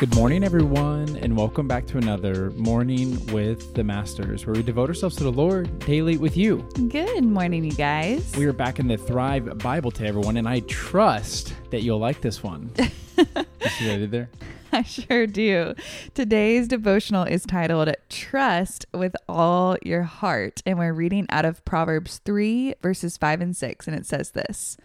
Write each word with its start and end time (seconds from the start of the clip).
Good 0.00 0.14
morning, 0.14 0.44
everyone, 0.44 1.14
and 1.16 1.36
welcome 1.36 1.68
back 1.68 1.86
to 1.88 1.98
another 1.98 2.52
Morning 2.52 3.22
with 3.34 3.74
the 3.74 3.84
Masters, 3.84 4.46
where 4.46 4.54
we 4.54 4.62
devote 4.62 4.88
ourselves 4.88 5.14
to 5.16 5.24
the 5.24 5.30
Lord 5.30 5.78
daily 5.80 6.16
with 6.16 6.38
you. 6.38 6.66
Good 6.88 7.22
morning, 7.22 7.64
you 7.64 7.72
guys. 7.72 8.34
We 8.34 8.46
are 8.46 8.54
back 8.54 8.78
in 8.78 8.88
the 8.88 8.96
Thrive 8.96 9.58
Bible 9.58 9.90
to 9.90 10.06
everyone, 10.06 10.38
and 10.38 10.48
I 10.48 10.60
trust 10.60 11.54
that 11.68 11.82
you'll 11.82 11.98
like 11.98 12.22
this 12.22 12.42
one. 12.42 12.70
you 12.78 13.26
see 13.26 13.26
what 13.26 13.94
I 13.94 13.98
did 13.98 14.10
there? 14.10 14.30
I 14.72 14.84
sure 14.84 15.26
do. 15.26 15.74
Today's 16.14 16.66
devotional 16.66 17.24
is 17.24 17.44
titled 17.44 17.92
Trust 18.08 18.86
with 18.94 19.14
All 19.28 19.76
Your 19.82 20.04
Heart, 20.04 20.62
and 20.64 20.78
we're 20.78 20.94
reading 20.94 21.26
out 21.28 21.44
of 21.44 21.62
Proverbs 21.66 22.22
3, 22.24 22.72
verses 22.80 23.18
5 23.18 23.42
and 23.42 23.54
6, 23.54 23.86
and 23.86 23.94
it 23.94 24.06
says 24.06 24.30
this 24.30 24.78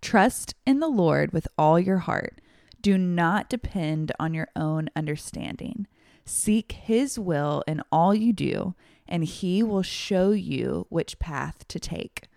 Trust 0.00 0.56
in 0.66 0.80
the 0.80 0.88
Lord 0.88 1.32
with 1.32 1.46
all 1.56 1.78
your 1.78 1.98
heart 1.98 2.40
do 2.80 2.96
not 2.96 3.48
depend 3.48 4.12
on 4.18 4.34
your 4.34 4.48
own 4.54 4.88
understanding. 4.94 5.86
Seek 6.24 6.72
His 6.72 7.18
will 7.18 7.62
in 7.66 7.82
all 7.90 8.14
you 8.14 8.32
do, 8.32 8.74
and 9.08 9.24
He 9.24 9.62
will 9.62 9.82
show 9.82 10.30
you 10.30 10.86
which 10.88 11.18
path 11.18 11.66
to 11.68 11.80
take. 11.80 12.28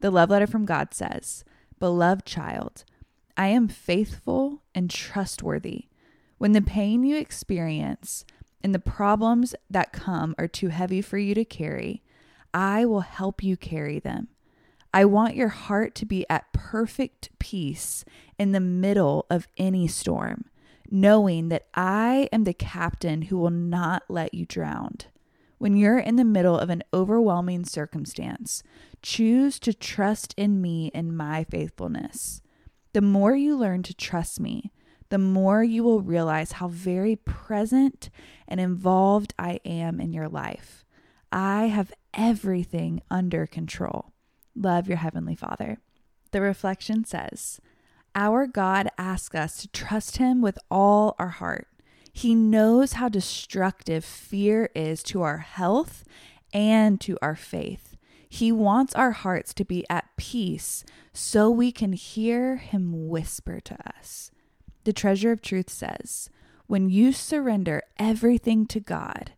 The 0.00 0.10
love 0.10 0.30
letter 0.30 0.46
from 0.46 0.64
God 0.64 0.94
says, 0.94 1.44
Beloved 1.80 2.24
child, 2.24 2.84
I 3.36 3.48
am 3.48 3.68
faithful 3.68 4.62
and 4.74 4.90
trustworthy. 4.90 5.86
When 6.38 6.52
the 6.52 6.62
pain 6.62 7.02
you 7.02 7.16
experience 7.16 8.24
and 8.62 8.74
the 8.74 8.78
problems 8.78 9.54
that 9.70 9.92
come 9.92 10.34
are 10.38 10.48
too 10.48 10.68
heavy 10.68 11.02
for 11.02 11.18
you 11.18 11.34
to 11.34 11.44
carry, 11.44 12.02
I 12.52 12.84
will 12.84 13.00
help 13.00 13.42
you 13.42 13.56
carry 13.56 13.98
them. 13.98 14.28
I 14.92 15.04
want 15.04 15.36
your 15.36 15.48
heart 15.48 15.94
to 15.96 16.06
be 16.06 16.24
at 16.30 16.52
perfect 16.52 17.30
peace 17.38 18.04
in 18.38 18.52
the 18.52 18.60
middle 18.60 19.26
of 19.30 19.48
any 19.58 19.86
storm, 19.86 20.46
knowing 20.90 21.48
that 21.50 21.66
I 21.74 22.28
am 22.32 22.44
the 22.44 22.54
captain 22.54 23.22
who 23.22 23.38
will 23.38 23.50
not 23.50 24.04
let 24.08 24.32
you 24.32 24.46
drown. 24.46 24.96
When 25.58 25.76
you're 25.76 25.98
in 25.98 26.16
the 26.16 26.24
middle 26.24 26.58
of 26.58 26.70
an 26.70 26.84
overwhelming 26.94 27.64
circumstance, 27.64 28.62
choose 29.02 29.58
to 29.60 29.74
trust 29.74 30.32
in 30.36 30.62
me 30.62 30.90
and 30.94 31.16
my 31.16 31.44
faithfulness. 31.44 32.40
The 32.92 33.02
more 33.02 33.34
you 33.34 33.56
learn 33.56 33.82
to 33.84 33.94
trust 33.94 34.40
me, 34.40 34.72
the 35.10 35.18
more 35.18 35.62
you 35.62 35.82
will 35.82 36.00
realize 36.00 36.52
how 36.52 36.68
very 36.68 37.16
present 37.16 38.08
and 38.46 38.60
involved 38.60 39.34
I 39.38 39.60
am 39.64 40.00
in 40.00 40.12
your 40.12 40.28
life. 40.28 40.84
I 41.32 41.66
have 41.66 41.92
everything 42.14 43.02
under 43.10 43.46
control. 43.46 44.12
Love 44.60 44.88
your 44.88 44.96
Heavenly 44.96 45.36
Father. 45.36 45.78
The 46.32 46.40
reflection 46.40 47.04
says, 47.04 47.60
Our 48.14 48.46
God 48.46 48.88
asks 48.98 49.34
us 49.34 49.58
to 49.58 49.68
trust 49.68 50.16
Him 50.16 50.42
with 50.42 50.58
all 50.68 51.14
our 51.18 51.28
heart. 51.28 51.68
He 52.12 52.34
knows 52.34 52.94
how 52.94 53.08
destructive 53.08 54.04
fear 54.04 54.70
is 54.74 55.04
to 55.04 55.22
our 55.22 55.38
health 55.38 56.02
and 56.52 57.00
to 57.02 57.16
our 57.22 57.36
faith. 57.36 57.96
He 58.28 58.50
wants 58.50 58.94
our 58.94 59.12
hearts 59.12 59.54
to 59.54 59.64
be 59.64 59.86
at 59.88 60.16
peace 60.16 60.84
so 61.12 61.48
we 61.48 61.70
can 61.70 61.92
hear 61.92 62.56
Him 62.56 63.08
whisper 63.08 63.60
to 63.60 63.76
us. 63.96 64.32
The 64.82 64.92
treasure 64.92 65.30
of 65.30 65.40
truth 65.40 65.70
says, 65.70 66.30
When 66.66 66.90
you 66.90 67.12
surrender 67.12 67.82
everything 67.96 68.66
to 68.66 68.80
God, 68.80 69.32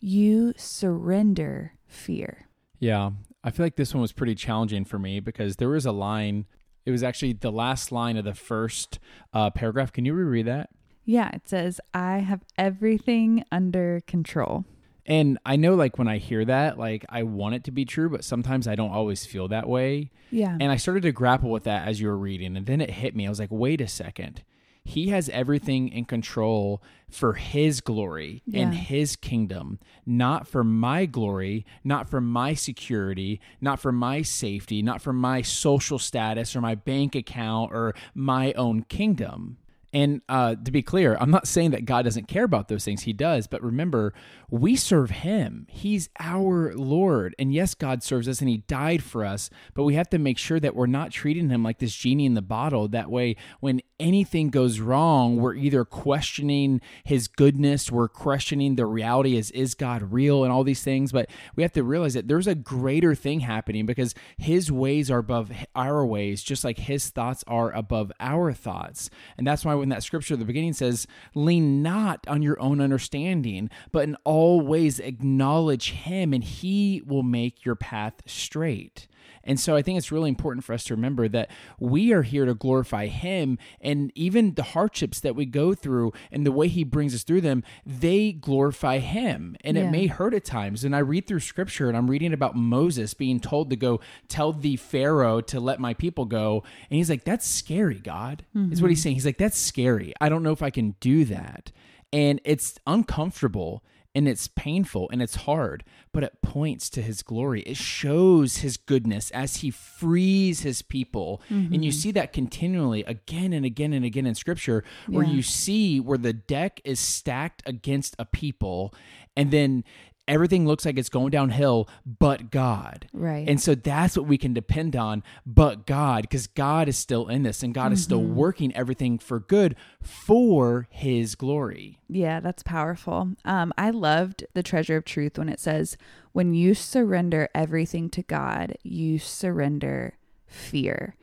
you 0.00 0.52
surrender 0.56 1.74
fear. 1.86 2.48
Yeah, 2.80 3.12
I 3.44 3.50
feel 3.50 3.66
like 3.66 3.76
this 3.76 3.94
one 3.94 4.00
was 4.00 4.12
pretty 4.12 4.34
challenging 4.34 4.84
for 4.84 4.98
me 4.98 5.20
because 5.20 5.56
there 5.56 5.68
was 5.68 5.84
a 5.84 5.92
line. 5.92 6.46
It 6.86 6.90
was 6.90 7.02
actually 7.02 7.34
the 7.34 7.52
last 7.52 7.92
line 7.92 8.16
of 8.16 8.24
the 8.24 8.34
first 8.34 8.98
uh, 9.32 9.50
paragraph. 9.50 9.92
Can 9.92 10.04
you 10.06 10.14
reread 10.14 10.46
that? 10.46 10.70
Yeah, 11.04 11.28
it 11.34 11.46
says, 11.46 11.80
I 11.92 12.18
have 12.18 12.40
everything 12.56 13.44
under 13.52 14.00
control. 14.06 14.64
And 15.06 15.38
I 15.44 15.56
know, 15.56 15.74
like, 15.74 15.98
when 15.98 16.08
I 16.08 16.16
hear 16.16 16.46
that, 16.46 16.78
like, 16.78 17.04
I 17.10 17.24
want 17.24 17.56
it 17.56 17.64
to 17.64 17.70
be 17.70 17.84
true, 17.84 18.08
but 18.08 18.24
sometimes 18.24 18.66
I 18.66 18.74
don't 18.74 18.90
always 18.90 19.26
feel 19.26 19.48
that 19.48 19.68
way. 19.68 20.10
Yeah. 20.30 20.56
And 20.58 20.72
I 20.72 20.76
started 20.76 21.02
to 21.02 21.12
grapple 21.12 21.50
with 21.50 21.64
that 21.64 21.86
as 21.86 22.00
you 22.00 22.08
were 22.08 22.16
reading. 22.16 22.56
And 22.56 22.64
then 22.64 22.80
it 22.80 22.90
hit 22.90 23.14
me. 23.14 23.26
I 23.26 23.28
was 23.28 23.38
like, 23.38 23.50
wait 23.50 23.82
a 23.82 23.88
second. 23.88 24.42
He 24.84 25.08
has 25.08 25.30
everything 25.30 25.88
in 25.88 26.04
control 26.04 26.82
for 27.10 27.34
his 27.34 27.80
glory 27.80 28.42
yeah. 28.44 28.62
and 28.62 28.74
his 28.74 29.16
kingdom, 29.16 29.78
not 30.04 30.46
for 30.46 30.62
my 30.62 31.06
glory, 31.06 31.64
not 31.82 32.08
for 32.08 32.20
my 32.20 32.54
security, 32.54 33.40
not 33.60 33.80
for 33.80 33.92
my 33.92 34.20
safety, 34.20 34.82
not 34.82 35.00
for 35.00 35.12
my 35.12 35.40
social 35.40 35.98
status 35.98 36.54
or 36.54 36.60
my 36.60 36.74
bank 36.74 37.14
account 37.14 37.72
or 37.72 37.94
my 38.14 38.52
own 38.54 38.82
kingdom. 38.82 39.56
And 39.94 40.22
uh, 40.28 40.56
to 40.56 40.72
be 40.72 40.82
clear, 40.82 41.16
I'm 41.20 41.30
not 41.30 41.46
saying 41.46 41.70
that 41.70 41.84
God 41.84 42.02
doesn't 42.02 42.26
care 42.26 42.42
about 42.42 42.66
those 42.66 42.84
things. 42.84 43.02
He 43.02 43.12
does. 43.12 43.46
But 43.46 43.62
remember, 43.62 44.12
we 44.50 44.74
serve 44.74 45.10
Him. 45.10 45.68
He's 45.70 46.08
our 46.18 46.74
Lord. 46.74 47.36
And 47.38 47.54
yes, 47.54 47.74
God 47.74 48.02
serves 48.02 48.26
us 48.26 48.40
and 48.40 48.48
He 48.50 48.58
died 48.58 49.04
for 49.04 49.24
us. 49.24 49.50
But 49.72 49.84
we 49.84 49.94
have 49.94 50.10
to 50.10 50.18
make 50.18 50.36
sure 50.36 50.58
that 50.58 50.74
we're 50.74 50.86
not 50.86 51.12
treating 51.12 51.48
Him 51.48 51.62
like 51.62 51.78
this 51.78 51.94
genie 51.94 52.26
in 52.26 52.34
the 52.34 52.42
bottle. 52.42 52.88
That 52.88 53.08
way, 53.08 53.36
when 53.60 53.82
anything 54.00 54.50
goes 54.50 54.80
wrong, 54.80 55.36
we're 55.36 55.54
either 55.54 55.84
questioning 55.84 56.80
His 57.04 57.28
goodness, 57.28 57.90
we're 57.90 58.08
questioning 58.08 58.76
the 58.76 58.86
reality 58.86 59.36
is, 59.36 59.50
is 59.52 59.74
God 59.74 60.12
real 60.12 60.44
and 60.44 60.52
all 60.52 60.64
these 60.64 60.82
things. 60.82 61.12
But 61.12 61.30
we 61.56 61.62
have 61.62 61.72
to 61.72 61.82
realize 61.82 62.14
that 62.14 62.28
there's 62.28 62.46
a 62.46 62.54
greater 62.54 63.14
thing 63.14 63.40
happening 63.40 63.86
because 63.86 64.14
His 64.36 64.70
ways 64.70 65.10
are 65.10 65.18
above 65.18 65.52
our 65.74 66.04
ways, 66.04 66.42
just 66.42 66.64
like 66.64 66.78
His 66.78 67.10
thoughts 67.10 67.44
are 67.46 67.70
above 67.72 68.12
our 68.20 68.52
thoughts. 68.52 69.10
And 69.38 69.46
that's 69.46 69.64
why 69.64 69.74
when 69.74 69.88
that 69.90 70.02
scripture 70.02 70.34
at 70.34 70.40
the 70.40 70.46
beginning 70.46 70.72
says, 70.72 71.06
lean 71.34 71.82
not 71.82 72.26
on 72.26 72.42
your 72.42 72.60
own 72.60 72.80
understanding, 72.80 73.70
but 73.92 74.04
in 74.04 74.16
all 74.24 74.60
ways 74.60 74.98
acknowledge 74.98 75.90
him 75.90 76.32
and 76.32 76.44
he 76.44 77.02
will 77.06 77.22
make 77.22 77.64
your 77.64 77.74
path 77.74 78.14
straight. 78.26 79.06
And 79.42 79.60
so 79.60 79.76
I 79.76 79.82
think 79.82 79.98
it's 79.98 80.12
really 80.12 80.28
important 80.28 80.64
for 80.64 80.72
us 80.72 80.84
to 80.84 80.94
remember 80.94 81.28
that 81.28 81.50
we 81.78 82.12
are 82.12 82.22
here 82.22 82.44
to 82.44 82.54
glorify 82.54 83.06
Him. 83.06 83.58
And 83.80 84.10
even 84.14 84.54
the 84.54 84.62
hardships 84.62 85.20
that 85.20 85.36
we 85.36 85.46
go 85.46 85.74
through 85.74 86.12
and 86.30 86.46
the 86.46 86.52
way 86.52 86.68
He 86.68 86.84
brings 86.84 87.14
us 87.14 87.22
through 87.22 87.42
them, 87.42 87.62
they 87.84 88.32
glorify 88.32 88.98
Him. 88.98 89.56
And 89.62 89.76
yeah. 89.76 89.84
it 89.84 89.90
may 89.90 90.06
hurt 90.06 90.34
at 90.34 90.44
times. 90.44 90.84
And 90.84 90.94
I 90.94 91.00
read 91.00 91.26
through 91.26 91.40
scripture 91.40 91.88
and 91.88 91.96
I'm 91.96 92.10
reading 92.10 92.32
about 92.32 92.56
Moses 92.56 93.14
being 93.14 93.40
told 93.40 93.70
to 93.70 93.76
go 93.76 94.00
tell 94.28 94.52
the 94.52 94.76
Pharaoh 94.76 95.40
to 95.42 95.60
let 95.60 95.80
my 95.80 95.94
people 95.94 96.24
go. 96.24 96.62
And 96.90 96.96
he's 96.96 97.10
like, 97.10 97.24
that's 97.24 97.46
scary, 97.46 97.98
God, 97.98 98.44
mm-hmm. 98.56 98.72
is 98.72 98.80
what 98.80 98.90
he's 98.90 98.98
mm-hmm. 98.98 99.02
saying. 99.02 99.16
He's 99.16 99.26
like, 99.26 99.38
that's 99.38 99.58
scary. 99.58 100.12
I 100.20 100.28
don't 100.28 100.42
know 100.42 100.52
if 100.52 100.62
I 100.62 100.70
can 100.70 100.94
do 101.00 101.24
that. 101.26 101.72
And 102.12 102.40
it's 102.44 102.78
uncomfortable 102.86 103.82
and 104.14 104.28
it's 104.28 104.48
painful 104.48 105.08
and 105.10 105.20
it's 105.20 105.34
hard, 105.34 105.84
but 106.12 106.22
it 106.22 106.40
points 106.40 106.88
to 106.90 107.02
his 107.02 107.22
glory. 107.22 107.62
It 107.62 107.76
shows 107.76 108.58
his 108.58 108.76
goodness 108.76 109.30
as 109.32 109.56
he 109.56 109.70
frees 109.70 110.60
his 110.60 110.82
people. 110.82 111.42
Mm-hmm. 111.50 111.74
And 111.74 111.84
you 111.84 111.90
mm-hmm. 111.90 111.98
see 111.98 112.10
that 112.12 112.32
continually 112.32 113.02
again 113.04 113.52
and 113.52 113.66
again 113.66 113.92
and 113.92 114.04
again 114.04 114.26
in 114.26 114.34
scripture, 114.34 114.84
where 115.08 115.24
yeah. 115.24 115.32
you 115.32 115.42
see 115.42 115.98
where 116.00 116.18
the 116.18 116.32
deck 116.32 116.80
is 116.84 117.00
stacked 117.00 117.62
against 117.66 118.14
a 118.18 118.24
people. 118.24 118.94
And 119.36 119.50
then 119.50 119.84
everything 120.26 120.66
looks 120.66 120.84
like 120.84 120.98
it's 120.98 121.08
going 121.08 121.30
downhill 121.30 121.88
but 122.06 122.50
God. 122.50 123.08
Right. 123.12 123.48
And 123.48 123.60
so 123.60 123.74
that's 123.74 124.16
what 124.16 124.26
we 124.26 124.38
can 124.38 124.54
depend 124.54 124.96
on, 124.96 125.22
but 125.44 125.86
God, 125.86 126.22
because 126.22 126.46
God 126.46 126.88
is 126.88 126.96
still 126.96 127.28
in 127.28 127.42
this 127.42 127.62
and 127.62 127.74
God 127.74 127.86
mm-hmm. 127.86 127.92
is 127.94 128.02
still 128.02 128.20
mm-hmm. 128.20 128.34
working 128.34 128.76
everything 128.76 129.18
for 129.18 129.40
good 129.40 129.76
for 130.00 130.88
his 130.90 131.34
glory. 131.34 131.98
Yeah, 132.08 132.40
that's 132.40 132.62
powerful. 132.62 133.30
Um, 133.44 133.72
I 133.76 133.90
loved 133.90 134.46
the 134.54 134.62
treasure 134.62 134.96
of 134.96 135.04
truth 135.04 135.38
when 135.38 135.48
it 135.48 135.60
says, 135.60 135.96
when 136.32 136.54
you 136.54 136.74
surrender 136.74 137.48
everything 137.54 138.10
to 138.10 138.22
God, 138.22 138.76
you 138.82 139.18
surrender 139.18 140.14
fear. 140.46 141.16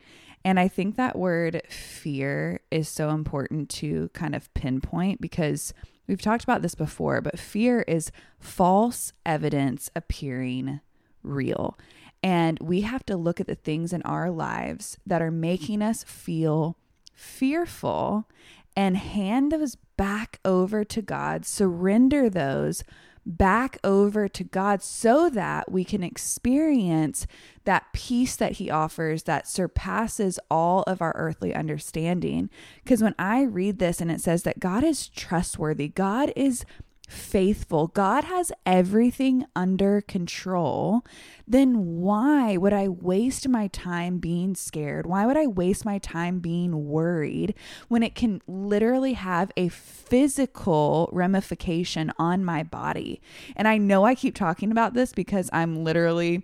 And 0.44 0.59
I 0.59 0.68
think 0.68 0.95
that 0.95 1.18
word 1.18 1.62
fear 1.69 2.62
is 2.71 2.89
so 2.89 3.09
important 3.09 3.69
to 3.69 4.09
kind 4.13 4.33
of 4.33 4.51
pinpoint 4.54 5.21
because 5.21 5.74
We've 6.07 6.21
talked 6.21 6.44
about 6.44 6.62
this 6.62 6.75
before, 6.75 7.21
but 7.21 7.39
fear 7.39 7.81
is 7.83 8.12
false 8.39 9.13
evidence 9.25 9.89
appearing 9.95 10.81
real. 11.24 11.77
And 12.24 12.59
we 12.59 12.81
have 12.81 13.06
to 13.06 13.18
look 13.18 13.39
at 13.39 13.48
the 13.48 13.56
things 13.56 13.94
in 13.94 14.01
our 14.03 14.30
lives 14.30 14.98
that 15.06 15.21
are 15.21 15.31
making 15.31 15.81
us 15.81 16.03
feel 16.03 16.77
fearful 17.13 18.27
and 18.75 18.98
hand 18.98 19.51
those 19.51 19.75
back 19.98 20.39
over 20.45 20.83
to 20.83 21.01
God, 21.01 21.45
surrender 21.45 22.30
those 22.30 22.83
back 23.25 23.77
over 23.83 24.27
to 24.27 24.44
God 24.44 24.81
so 24.81 25.29
that 25.29 25.71
we 25.71 25.83
can 25.83 26.03
experience 26.03 27.27
that 27.65 27.85
peace 27.94 28.35
that 28.35 28.53
He 28.53 28.69
offers 28.69 29.23
that 29.23 29.47
surpasses 29.47 30.39
all 30.50 30.83
of 30.83 31.01
our 31.01 31.13
earthly 31.15 31.53
understanding. 31.53 32.50
Because 32.83 33.03
when 33.03 33.15
I 33.19 33.44
read 33.44 33.79
this 33.79 34.01
and 34.01 34.12
it 34.12 34.21
says 34.21 34.44
that 34.44 34.59
God 34.59 34.83
is 34.83 35.07
trustworthy, 35.07 35.88
God 35.88 36.33
is 36.35 36.65
faithful, 37.11 37.87
God 37.87 38.23
has 38.23 38.51
everything 38.65 39.45
under 39.55 40.01
control, 40.01 41.05
then 41.45 41.99
why 42.01 42.55
would 42.55 42.73
I 42.73 42.87
waste 42.87 43.47
my 43.47 43.67
time 43.67 44.17
being 44.17 44.55
scared? 44.55 45.05
Why 45.05 45.25
would 45.25 45.37
I 45.37 45.47
waste 45.47 45.83
my 45.83 45.97
time 45.97 46.39
being 46.39 46.87
worried 46.87 47.53
when 47.89 48.01
it 48.01 48.15
can 48.15 48.41
literally 48.47 49.13
have 49.13 49.51
a 49.57 49.67
physical 49.67 51.09
ramification 51.11 52.11
on 52.17 52.45
my 52.45 52.63
body? 52.63 53.21
And 53.55 53.67
I 53.67 53.77
know 53.77 54.05
I 54.05 54.15
keep 54.15 54.35
talking 54.35 54.71
about 54.71 54.93
this 54.93 55.11
because 55.11 55.49
I'm 55.51 55.83
literally 55.83 56.43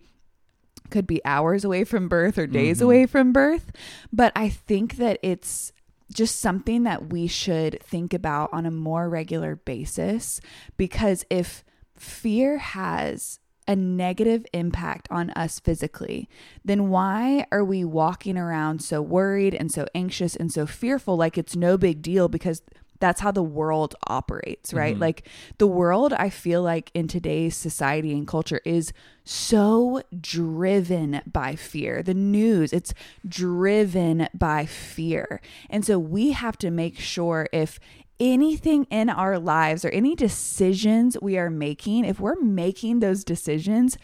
could 0.90 1.08
be 1.08 1.24
hours 1.26 1.66
away 1.66 1.84
from 1.84 2.08
birth 2.08 2.38
or 2.38 2.48
days 2.48 2.78
mm-hmm. 2.78 2.86
away 2.86 3.06
from 3.06 3.34
birth, 3.34 3.72
but 4.14 4.32
I 4.36 4.48
think 4.48 4.96
that 4.98 5.20
it's 5.22 5.74
just 6.14 6.40
something 6.40 6.84
that 6.84 7.12
we 7.12 7.28
should 7.28 7.82
think 7.82 8.14
about 8.14 8.50
on 8.54 8.66
a 8.66 8.72
more 8.72 9.10
regular 9.10 9.56
basis 9.56 10.40
because 10.78 11.26
if 11.30 11.64
fear 11.96 12.58
has 12.58 13.40
a 13.68 13.76
negative 13.76 14.46
impact 14.54 15.08
on 15.12 15.30
us 15.32 15.60
physically, 15.60 16.30
then 16.64 16.90
why 16.90 17.46
are 17.52 17.66
we 17.66 17.84
walking 17.84 18.38
around 18.38 18.82
so 18.82 19.02
worried 19.02 19.54
and 19.54 19.72
so 19.72 19.86
anxious 19.94 20.36
and 20.36 20.52
so 20.52 20.66
fearful 20.66 21.18
like 21.18 21.38
it's 21.38 21.56
no 21.56 21.78
big 21.78 22.02
deal 22.02 22.30
because 22.30 22.62
that's 23.00 23.22
how 23.22 23.32
the 23.32 23.44
world 23.44 23.96
operates, 24.08 24.74
right? 24.74 24.94
Mm-hmm. 24.94 25.02
Like 25.02 25.28
the 25.58 25.68
world, 25.68 26.14
I 26.14 26.30
feel 26.30 26.62
like 26.62 26.92
in 26.94 27.08
today's 27.08 27.56
society 27.56 28.14
and 28.14 28.28
culture 28.28 28.62
is 28.66 28.94
so 29.24 30.02
driven 30.20 31.22
by 31.26 31.56
fear. 31.56 32.02
The 32.02 32.14
news, 32.14 32.72
it's 32.72 32.94
driven 33.28 34.28
by 34.34 34.66
fear. 34.66 35.42
And 35.70 35.86
so 35.86 36.00
we 36.00 36.32
have 36.32 36.58
to 36.60 36.72
make 36.72 37.00
sure 37.00 37.48
if 37.52 37.80
anything 38.20 38.86
in 38.86 39.10
our 39.10 39.38
lives 39.38 39.86
or 39.86 39.90
any 39.90 40.16
decisions 40.16 41.18
we 41.22 41.38
are 41.38 41.50
making, 41.50 42.06
if 42.06 42.20
we're 42.20 42.40
making 42.42 43.00
those 43.00 43.24
decisions 43.24 43.98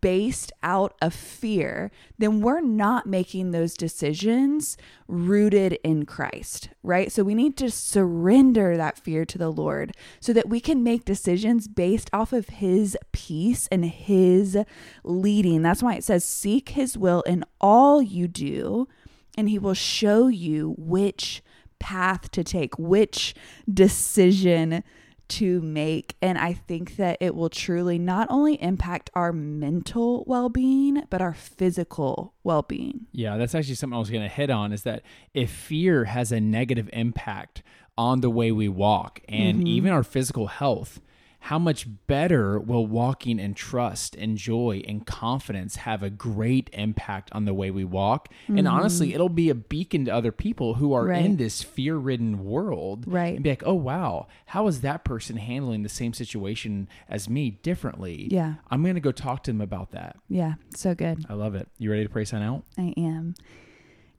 based 0.00 0.52
out 0.62 0.94
of 1.00 1.14
fear, 1.14 1.90
then 2.18 2.40
we're 2.40 2.60
not 2.60 3.06
making 3.06 3.50
those 3.50 3.74
decisions 3.74 4.76
rooted 5.08 5.78
in 5.82 6.04
Christ, 6.04 6.68
right? 6.82 7.10
So 7.10 7.22
we 7.22 7.34
need 7.34 7.56
to 7.58 7.70
surrender 7.70 8.76
that 8.76 8.98
fear 8.98 9.24
to 9.24 9.38
the 9.38 9.50
Lord 9.50 9.92
so 10.20 10.32
that 10.32 10.48
we 10.48 10.60
can 10.60 10.82
make 10.82 11.04
decisions 11.04 11.66
based 11.68 12.10
off 12.12 12.32
of 12.32 12.48
His 12.48 12.96
peace 13.12 13.68
and 13.72 13.84
His 13.84 14.58
leading. 15.02 15.62
That's 15.62 15.82
why 15.82 15.94
it 15.94 16.04
says, 16.04 16.24
Seek 16.24 16.70
His 16.70 16.98
will 16.98 17.22
in 17.22 17.44
all 17.60 18.02
you 18.02 18.28
do, 18.28 18.88
and 19.36 19.48
He 19.48 19.58
will 19.58 19.74
show 19.74 20.28
you 20.28 20.74
which 20.78 21.42
path 21.84 22.30
to 22.30 22.42
take, 22.42 22.78
which 22.78 23.34
decision 23.72 24.82
to 25.28 25.60
make. 25.60 26.16
And 26.22 26.38
I 26.38 26.54
think 26.54 26.96
that 26.96 27.18
it 27.20 27.34
will 27.34 27.50
truly 27.50 27.98
not 27.98 28.26
only 28.30 28.60
impact 28.62 29.10
our 29.14 29.34
mental 29.34 30.24
well 30.26 30.48
being, 30.48 31.02
but 31.10 31.20
our 31.20 31.34
physical 31.34 32.32
well 32.42 32.62
being. 32.62 33.06
Yeah, 33.12 33.36
that's 33.36 33.54
actually 33.54 33.74
something 33.74 33.94
I 33.94 33.98
was 33.98 34.08
going 34.08 34.22
to 34.22 34.34
hit 34.34 34.48
on 34.48 34.72
is 34.72 34.84
that 34.84 35.02
if 35.34 35.50
fear 35.50 36.04
has 36.06 36.32
a 36.32 36.40
negative 36.40 36.88
impact 36.94 37.62
on 37.98 38.22
the 38.22 38.30
way 38.30 38.50
we 38.50 38.68
walk 38.68 39.20
and 39.28 39.58
mm-hmm. 39.58 39.66
even 39.66 39.92
our 39.92 40.02
physical 40.02 40.46
health, 40.46 41.02
how 41.44 41.58
much 41.58 41.86
better 42.06 42.58
will 42.58 42.86
walking 42.86 43.38
in 43.38 43.52
trust 43.52 44.16
and 44.16 44.38
joy 44.38 44.82
and 44.88 45.06
confidence 45.06 45.76
have 45.76 46.02
a 46.02 46.08
great 46.08 46.70
impact 46.72 47.28
on 47.32 47.44
the 47.44 47.52
way 47.52 47.70
we 47.70 47.84
walk? 47.84 48.30
Mm-hmm. 48.44 48.60
And 48.60 48.66
honestly, 48.66 49.12
it'll 49.12 49.28
be 49.28 49.50
a 49.50 49.54
beacon 49.54 50.06
to 50.06 50.10
other 50.10 50.32
people 50.32 50.72
who 50.72 50.94
are 50.94 51.04
right. 51.04 51.22
in 51.22 51.36
this 51.36 51.62
fear 51.62 51.96
ridden 51.96 52.46
world. 52.46 53.04
Right. 53.06 53.34
And 53.34 53.42
be 53.42 53.50
like, 53.50 53.62
oh, 53.66 53.74
wow, 53.74 54.26
how 54.46 54.66
is 54.68 54.80
that 54.80 55.04
person 55.04 55.36
handling 55.36 55.82
the 55.82 55.90
same 55.90 56.14
situation 56.14 56.88
as 57.10 57.28
me 57.28 57.50
differently? 57.50 58.26
Yeah. 58.30 58.54
I'm 58.70 58.82
going 58.82 58.94
to 58.94 59.00
go 59.02 59.12
talk 59.12 59.42
to 59.42 59.50
them 59.50 59.60
about 59.60 59.90
that. 59.90 60.16
Yeah. 60.30 60.54
So 60.74 60.94
good. 60.94 61.26
I 61.28 61.34
love 61.34 61.54
it. 61.54 61.68
You 61.76 61.90
ready 61.90 62.04
to 62.04 62.08
pray 62.08 62.24
sign 62.24 62.40
out? 62.40 62.64
I 62.78 62.94
am. 62.96 63.34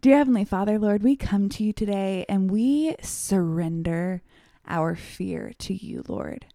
Dear 0.01 0.17
Heavenly 0.17 0.45
Father, 0.45 0.77
Lord, 0.77 1.01
we 1.01 1.15
come 1.15 1.49
to 1.49 1.63
you 1.63 1.73
today 1.73 2.27
and 2.29 2.51
we 2.51 2.95
surrender 3.01 4.21
our 4.67 4.95
fear 4.95 5.53
to 5.57 5.73
you, 5.73 6.03
Lord. 6.07 6.45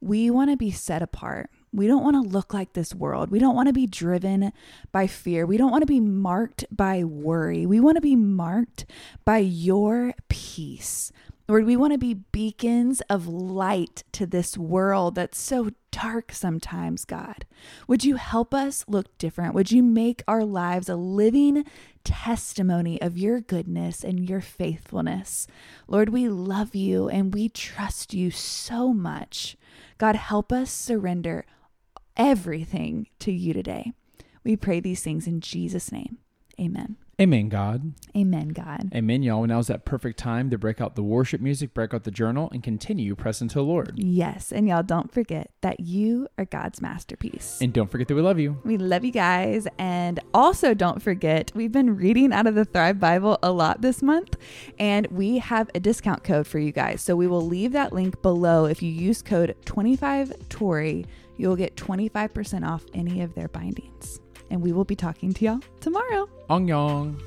We 0.00 0.30
want 0.30 0.50
to 0.50 0.56
be 0.56 0.70
set 0.70 1.02
apart. 1.02 1.50
We 1.72 1.86
don't 1.86 2.02
want 2.02 2.16
to 2.16 2.28
look 2.28 2.54
like 2.54 2.72
this 2.72 2.94
world. 2.94 3.30
We 3.30 3.38
don't 3.38 3.54
want 3.54 3.68
to 3.68 3.72
be 3.72 3.86
driven 3.86 4.52
by 4.92 5.06
fear. 5.06 5.44
We 5.44 5.56
don't 5.56 5.70
want 5.70 5.82
to 5.82 5.86
be 5.86 6.00
marked 6.00 6.64
by 6.70 7.04
worry. 7.04 7.66
We 7.66 7.80
want 7.80 7.96
to 7.96 8.02
be 8.02 8.16
marked 8.16 8.86
by 9.24 9.38
your 9.38 10.14
peace. 10.28 11.12
Lord, 11.50 11.64
we 11.64 11.76
want 11.78 11.94
to 11.94 11.98
be 11.98 12.12
beacons 12.12 13.00
of 13.08 13.26
light 13.26 14.04
to 14.12 14.26
this 14.26 14.58
world 14.58 15.14
that's 15.14 15.38
so 15.38 15.70
dark 15.90 16.30
sometimes, 16.30 17.06
God. 17.06 17.46
Would 17.86 18.04
you 18.04 18.16
help 18.16 18.52
us 18.52 18.84
look 18.86 19.16
different? 19.16 19.54
Would 19.54 19.72
you 19.72 19.82
make 19.82 20.22
our 20.28 20.44
lives 20.44 20.90
a 20.90 20.96
living 20.96 21.64
testimony 22.04 23.00
of 23.00 23.16
your 23.16 23.40
goodness 23.40 24.04
and 24.04 24.28
your 24.28 24.42
faithfulness? 24.42 25.46
Lord, 25.86 26.10
we 26.10 26.28
love 26.28 26.74
you 26.74 27.08
and 27.08 27.32
we 27.32 27.48
trust 27.48 28.12
you 28.12 28.30
so 28.30 28.92
much. 28.92 29.56
God, 29.98 30.16
help 30.16 30.52
us 30.52 30.70
surrender 30.70 31.44
everything 32.16 33.08
to 33.18 33.32
you 33.32 33.52
today. 33.52 33.92
We 34.44 34.56
pray 34.56 34.80
these 34.80 35.02
things 35.02 35.26
in 35.26 35.40
Jesus' 35.40 35.92
name. 35.92 36.18
Amen. 36.60 36.96
Amen, 37.20 37.48
God. 37.48 37.94
Amen, 38.16 38.50
God. 38.50 38.92
Amen, 38.94 39.24
y'all. 39.24 39.44
Now 39.44 39.58
is 39.58 39.66
that 39.66 39.84
perfect 39.84 40.20
time 40.20 40.50
to 40.50 40.58
break 40.58 40.80
out 40.80 40.94
the 40.94 41.02
worship 41.02 41.40
music, 41.40 41.74
break 41.74 41.92
out 41.92 42.04
the 42.04 42.12
journal, 42.12 42.48
and 42.52 42.62
continue 42.62 43.16
pressing 43.16 43.48
to 43.48 43.54
the 43.56 43.64
Lord. 43.64 43.94
Yes. 43.96 44.52
And 44.52 44.68
y'all 44.68 44.84
don't 44.84 45.12
forget 45.12 45.50
that 45.60 45.80
you 45.80 46.28
are 46.38 46.44
God's 46.44 46.80
masterpiece. 46.80 47.58
And 47.60 47.72
don't 47.72 47.90
forget 47.90 48.06
that 48.06 48.14
we 48.14 48.22
love 48.22 48.38
you. 48.38 48.58
We 48.64 48.78
love 48.78 49.04
you 49.04 49.10
guys. 49.10 49.66
And 49.80 50.20
also 50.32 50.74
don't 50.74 51.02
forget, 51.02 51.50
we've 51.56 51.72
been 51.72 51.96
reading 51.96 52.32
out 52.32 52.46
of 52.46 52.54
the 52.54 52.64
Thrive 52.64 53.00
Bible 53.00 53.36
a 53.42 53.50
lot 53.50 53.82
this 53.82 54.00
month, 54.00 54.36
and 54.78 55.08
we 55.08 55.38
have 55.38 55.68
a 55.74 55.80
discount 55.80 56.22
code 56.22 56.46
for 56.46 56.60
you 56.60 56.70
guys. 56.70 57.02
So 57.02 57.16
we 57.16 57.26
will 57.26 57.44
leave 57.44 57.72
that 57.72 57.92
link 57.92 58.22
below. 58.22 58.66
If 58.66 58.80
you 58.80 58.92
use 58.92 59.22
code 59.22 59.56
25Tori, 59.64 61.04
you'll 61.36 61.56
get 61.56 61.74
25% 61.74 62.64
off 62.64 62.84
any 62.94 63.22
of 63.22 63.34
their 63.34 63.48
bindings 63.48 64.20
and 64.50 64.62
we 64.62 64.72
will 64.72 64.84
be 64.84 64.96
talking 64.96 65.32
to 65.32 65.44
y'all 65.44 65.60
tomorrow. 65.80 66.28
Ong 66.48 66.68
Yong. 66.68 67.20